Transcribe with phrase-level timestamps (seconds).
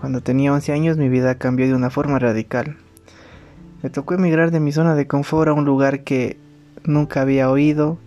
[0.00, 2.78] Cuando tenía 11 años mi vida cambió de una forma radical.
[3.82, 6.38] Me tocó emigrar de mi zona de confort a un lugar que
[6.84, 7.98] nunca había oído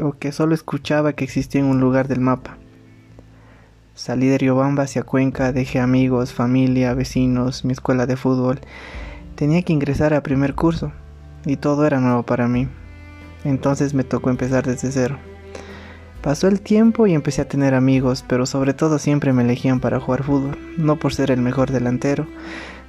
[0.00, 2.56] o que solo escuchaba que existía en un lugar del mapa.
[3.96, 8.60] Salí de Riobamba hacia Cuenca, dejé amigos, familia, vecinos, mi escuela de fútbol.
[9.34, 10.92] Tenía que ingresar a primer curso
[11.44, 12.68] y todo era nuevo para mí.
[13.42, 15.18] Entonces me tocó empezar desde cero.
[16.22, 20.00] Pasó el tiempo y empecé a tener amigos, pero sobre todo siempre me elegían para
[20.00, 22.26] jugar fútbol, no por ser el mejor delantero,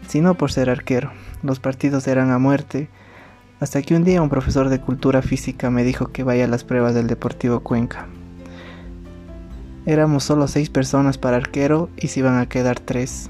[0.07, 1.11] sino por ser arquero.
[1.43, 2.89] Los partidos eran a muerte,
[3.59, 6.63] hasta que un día un profesor de cultura física me dijo que vaya a las
[6.63, 8.07] pruebas del Deportivo Cuenca.
[9.85, 13.29] Éramos solo seis personas para arquero y se iban a quedar tres.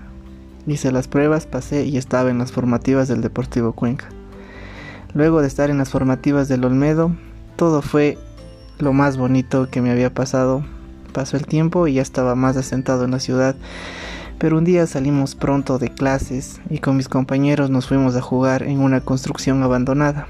[0.66, 4.08] Hice las pruebas, pasé y estaba en las formativas del Deportivo Cuenca.
[5.14, 7.12] Luego de estar en las formativas del Olmedo,
[7.56, 8.18] todo fue
[8.80, 10.64] lo más bonito que me había pasado.
[11.14, 13.56] Pasó el tiempo y ya estaba más asentado en la ciudad.
[14.38, 18.64] Pero un día salimos pronto de clases y con mis compañeros nos fuimos a jugar
[18.64, 20.28] en una construcción abandonada.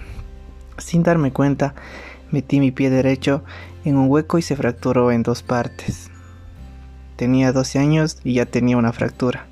[0.80, 1.76] Sin darme cuenta,
[2.32, 3.44] metí mi pie derecho
[3.86, 6.10] en un hueco y se fracturó en dos partes.
[7.18, 9.46] Tenía 12 años y ya tenía una fractura.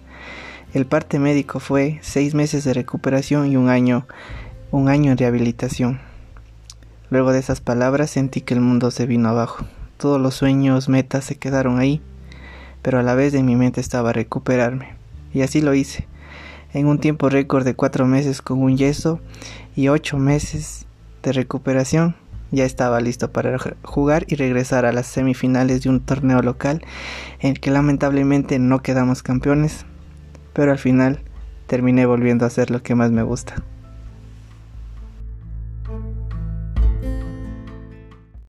[0.74, 4.08] El parte médico fue seis meses de recuperación y un año,
[4.72, 6.07] un año en rehabilitación.
[7.10, 9.66] Luego de esas palabras sentí que el mundo se vino abajo.
[9.98, 12.02] Todos los sueños, metas se quedaron ahí,
[12.82, 14.96] pero a la vez en mi mente estaba recuperarme.
[15.34, 16.06] Y así lo hice.
[16.74, 19.22] En un tiempo récord de cuatro meses con un yeso
[19.76, 20.86] y ocho meses
[21.24, 22.16] de recuperación,
[22.52, 26.82] ya estaba listo para jugar y regresar a las semifinales de un torneo local
[27.40, 29.86] en el que lamentablemente no quedamos campeones,
[30.54, 31.22] pero al final
[31.68, 33.56] terminé volviendo a hacer lo que más me gusta.